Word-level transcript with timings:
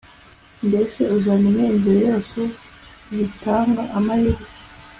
mbese 0.67 1.01
uzamenya 1.15 1.63
inzira 1.73 2.05
zose 2.29 2.39
zitanga 3.15 3.81
amahirwe 3.97 4.45